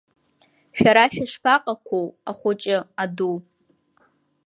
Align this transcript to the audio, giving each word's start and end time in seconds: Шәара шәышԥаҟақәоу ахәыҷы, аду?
Шәара 0.77 1.05
шәышԥаҟақәоу 1.13 2.07
ахәыҷы, 2.29 2.77
аду? 3.03 3.35